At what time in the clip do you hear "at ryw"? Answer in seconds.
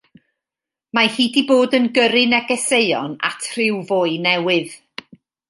3.31-3.79